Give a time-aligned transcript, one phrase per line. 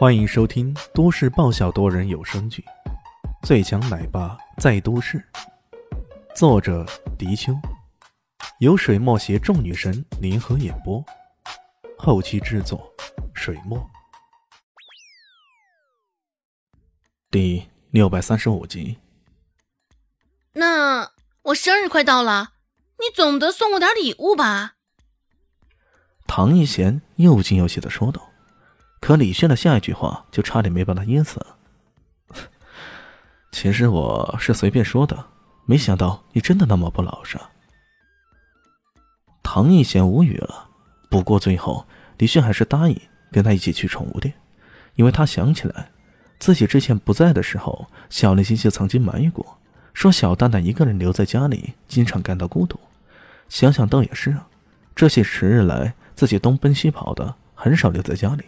[0.00, 2.64] 欢迎收听都市爆笑多人有声剧
[3.46, 5.18] 《最强奶爸在都市》，
[6.34, 6.86] 作者：
[7.18, 7.52] 迪秋，
[8.60, 11.04] 由水墨携众女神联合演播，
[11.98, 12.90] 后期制作：
[13.34, 13.78] 水墨。
[17.30, 18.96] 第六百三十五集。
[20.54, 21.12] 那
[21.42, 22.54] 我生日快到了，
[22.96, 24.76] 你总得送我点礼物吧？
[26.26, 28.29] 唐一贤又惊又喜的说道。
[29.00, 31.44] 可李炫的下一句话就差点没把他噎死。
[33.50, 35.26] 其实我是随便说的，
[35.66, 37.38] 没想到你真的那么不老实。
[39.42, 40.68] 唐一贤无语了。
[41.08, 41.86] 不过最后，
[42.18, 43.00] 李炫还是答应
[43.32, 44.32] 跟他一起去宠物店，
[44.94, 45.90] 因为他想起来
[46.38, 49.58] 自己之前不在的时候，小林星就曾经埋怨过，
[49.92, 52.78] 说小蛋蛋一个人留在家里，经常感到孤独。
[53.48, 54.46] 想想倒也是啊，
[54.94, 58.44] 这些时日来自己东奔西跑的，很少留在家里。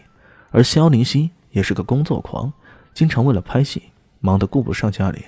[0.53, 2.53] 而萧林希也是个工作狂，
[2.95, 3.83] 经常为了拍戏
[4.21, 5.25] 忙得顾不上家里，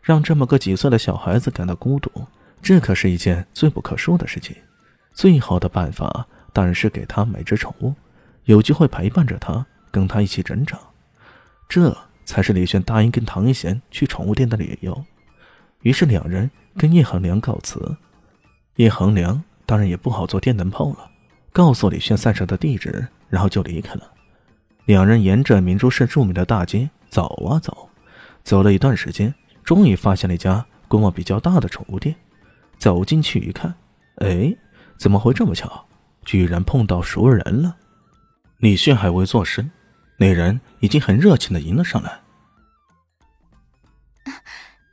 [0.00, 2.10] 让这么个几岁的小孩子感到孤独，
[2.62, 4.54] 这可是一件罪不可恕的事情。
[5.12, 7.92] 最好的办法当然是给他买只宠物，
[8.44, 10.78] 有机会陪伴着他，跟他一起成长。
[11.68, 15.04] 这才是李炫答应跟唐一贤去宠物店的理由。
[15.80, 17.96] 于是两人跟叶恒良告辞，
[18.76, 21.10] 叶恒良当然也不好做电灯泡了，
[21.52, 24.12] 告诉李炫散场的地址，然后就离开了。
[24.88, 27.90] 两人沿着明珠市著名的大街走啊走，
[28.42, 32.16] 走了一段时间，终于发现了一家规模比较大的宠物店。
[32.78, 33.74] 走进去一看，
[34.16, 34.56] 哎，
[34.96, 35.84] 怎么会这么巧？
[36.24, 37.76] 居然碰到熟人了！
[38.56, 39.70] 李迅还未做声，
[40.16, 42.20] 那人已经很热情的迎了上来。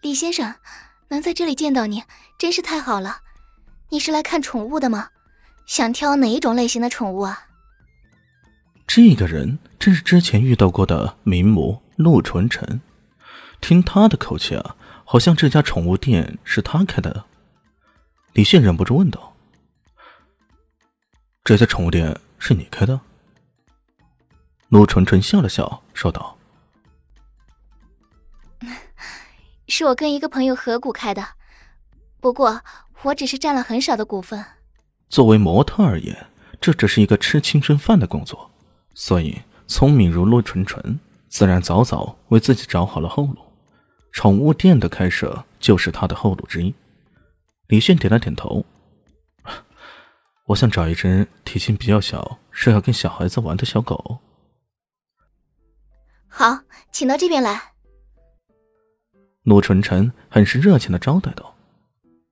[0.02, 0.56] 李先生，
[1.08, 2.04] 能在这里见到你，
[2.38, 3.20] 真是太好了。
[3.88, 5.08] 你是来看宠物的吗？
[5.66, 7.48] 想挑哪一种类型的宠物啊？
[8.88, 12.80] 这个人正是之前遇到过的名模陆纯纯，
[13.60, 17.26] 听他的口气啊，好像这家宠物店是他开的。
[18.34, 19.36] 李炫忍不住问道
[21.44, 23.02] ：“这家宠物店是你开的？”
[24.70, 26.38] 陆纯纯笑了笑，说道
[29.68, 31.26] ：“是我跟一个朋友合股开的，
[32.20, 32.62] 不过
[33.02, 34.46] 我只是占了很少的股份。
[35.10, 36.28] 作为模特而言，
[36.62, 38.52] 这只是一个吃青春饭的工作。”
[38.96, 43.38] 所以，聪明如陆纯纯，自然早早为自己找好了后路。
[44.14, 46.74] 宠物店的开设就是他的后路之一。
[47.68, 48.66] 李炫点了点头。
[50.46, 54.20] 我想找一只体型比较小、适合跟小孩子玩的小狗。
[56.30, 56.60] 好，
[56.92, 57.74] 请到这边来。
[59.44, 61.54] 陆纯纯很是热情的招待道。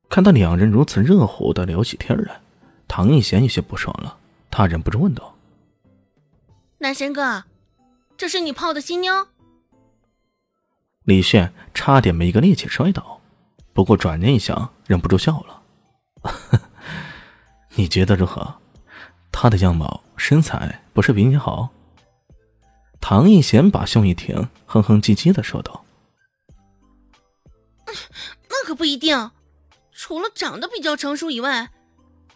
[0.10, 2.40] 看到两人如此热乎的聊起天来，
[2.88, 4.18] 唐一贤有些不爽了，
[4.50, 5.33] 他忍不住问道。
[6.84, 7.46] 男神哥，
[8.18, 9.30] 这是你泡的新妞。
[11.06, 13.22] 李炫差点没一个力气摔倒，
[13.72, 15.62] 不过转念一想，忍不住笑了。
[17.76, 18.56] 你觉得如何？
[19.32, 21.70] 她的样貌、身材不是比你好？
[23.00, 25.86] 唐艺贤把胸一挺，哼哼唧唧的说道
[27.88, 29.32] ：“那可不一定，
[29.94, 31.72] 除了长得比较成熟以外，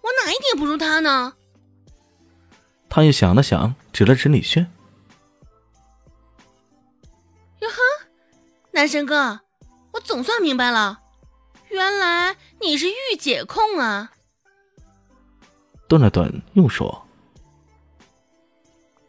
[0.02, 1.34] 我哪一点不如她呢？”
[2.90, 4.72] 他又想了想，指了指李炫
[7.62, 7.76] ：“哟呵，
[8.70, 9.40] 男神哥，
[9.92, 11.02] 我总算明白了，
[11.70, 14.12] 原来你是御姐控啊！”
[15.90, 17.08] 顿了顿，又说：“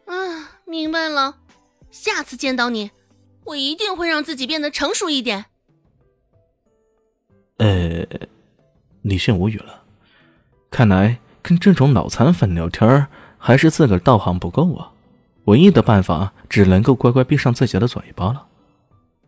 [0.09, 1.37] 啊，明白了，
[1.91, 2.91] 下次见到你，
[3.45, 5.45] 我一定会让自己变得成熟一点。”
[7.59, 8.07] 呃，
[9.03, 9.85] 李炫无语了，
[10.71, 13.11] 看来跟这种脑残粉聊天儿。
[13.39, 14.91] 还是自个儿道行不够啊！
[15.45, 18.45] 唯一的办法只能够乖乖闭上自己的嘴巴了。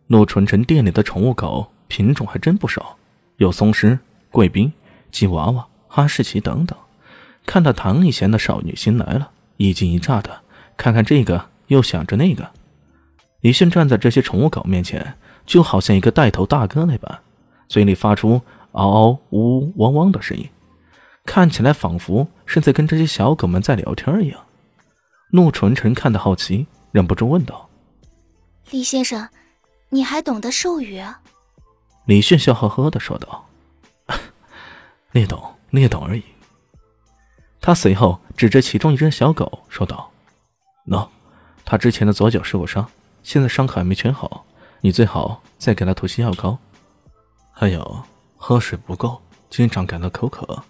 [0.07, 2.95] 陆纯纯店里的宠物狗品种还真不少，
[3.37, 3.97] 有松狮、
[4.29, 4.71] 贵宾、
[5.09, 6.77] 吉娃娃、哈士奇等等。
[7.45, 10.41] 看到唐艺贤的少女心来了，一惊一乍的，
[10.77, 12.47] 看看这个又想着那个。
[13.39, 15.15] 李迅站在这些宠物狗面前，
[15.45, 17.19] 就好像一个带头大哥那般，
[17.67, 18.39] 嘴里发出
[18.73, 20.47] 嗷嗷、呜呜、汪汪的声音。
[21.25, 24.41] 看起来仿佛是在跟这些小狗们在聊天一样。
[25.29, 27.69] 陆纯纯看得好奇，忍不住问道
[28.71, 29.29] ：“李先生，
[29.89, 31.01] 你还懂得兽语？”
[32.05, 33.45] 李迅笑呵呵的说道
[35.13, 36.23] ：“略懂，略懂而已。”
[37.61, 40.11] 他随后指着其中一只小狗说道
[40.87, 41.07] ：“喏，
[41.63, 42.89] 他之前的左脚受过伤，
[43.23, 44.43] 现在伤口还没全好，
[44.81, 46.57] 你最好再给他涂些药膏。
[47.53, 48.03] 还有，
[48.35, 50.63] 喝水不够，经常感到口渴。”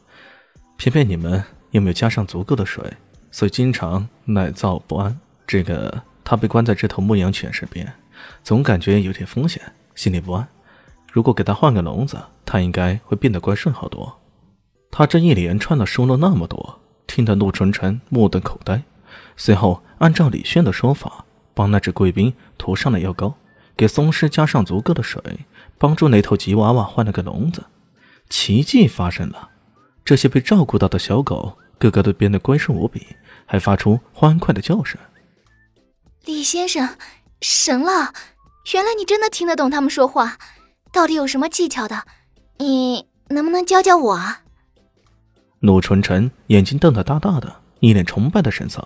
[0.82, 2.84] 偏偏你们又没有加上足够的水，
[3.30, 5.16] 所以经常耐躁不安。
[5.46, 7.94] 这个他他被关在这头牧羊犬身边，
[8.42, 9.62] 总感觉有点风险，
[9.96, 10.48] 心里不安。
[11.12, 14.18] 如果给他换个笼子，他应该会变得乖顺好多。
[14.90, 18.82] 他这一连串的说了那么多，听得陆纯纯目瞪口呆。
[19.36, 23.36] 随后，按照李炫的说法，帮那只贵宾涂上了药膏，
[23.76, 25.22] 给松狮加上足够的水，
[25.78, 27.66] 帮助那头吉娃娃换了个笼子。
[28.30, 29.50] 奇迹发生了，
[30.12, 33.16] 这些被照顾到的小狗个个都变得乖顺无比，
[33.46, 35.00] 还发出欢快的叫声。
[36.26, 36.98] 李先生，
[37.40, 38.14] 神了！
[38.74, 40.38] 原来你真的听得懂他们说话。
[40.92, 42.04] 到底有什么技巧的？
[42.58, 44.42] 你能不能教教我啊？
[45.62, 48.86] 陆纯纯眼睛瞪得大大的，一脸崇拜的神色。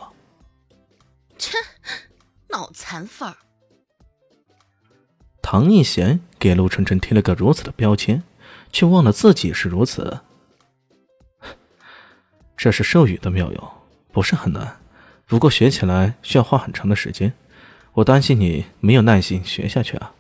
[1.40, 1.58] 切，
[2.50, 3.36] 脑残粉儿！
[5.42, 8.22] 唐一贤给陆纯纯贴了个如此的标签，
[8.72, 10.20] 却忘了自己是如此。
[12.58, 13.72] 这是授予的妙用，
[14.12, 14.80] 不是很难，
[15.26, 17.34] 不过学起来需要花很长的时间。
[17.94, 20.14] 我担心你没有耐心学下去啊。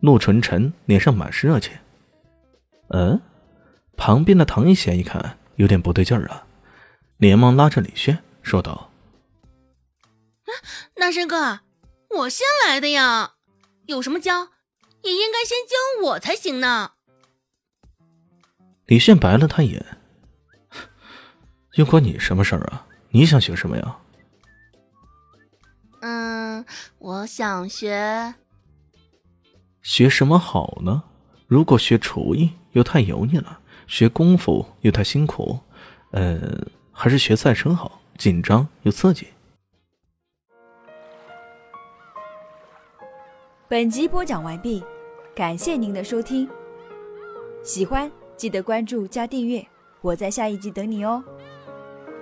[0.00, 1.72] 陆纯纯脸上满是热情。
[2.88, 3.20] 嗯，
[3.96, 6.46] 旁边的唐一贤一看有点不对劲儿了，
[7.16, 8.90] 连忙拉着李轩说道
[10.96, 11.60] ：“男神哥，
[12.10, 13.34] 我先来的呀，
[13.86, 14.48] 有什么教
[15.02, 16.92] 也应该先教我才行呢。”
[18.86, 19.84] 李炫白了他一眼
[21.74, 22.86] ：“又关你什么事儿啊？
[23.10, 23.98] 你想学什么呀
[26.02, 26.64] ？”“嗯，
[26.98, 28.34] 我想学。”
[29.82, 31.02] 学什么好呢？
[31.46, 35.58] 如果学厨艺又太油腻了，学功夫又太辛苦，
[36.10, 36.38] 呃，
[36.92, 39.28] 还是学赛车好，紧张又刺激。
[43.66, 44.84] 本集播讲完毕，
[45.34, 46.48] 感谢您的收听。
[47.62, 49.66] 喜欢记得关注加订阅，
[50.00, 51.22] 我在下一集等你哦。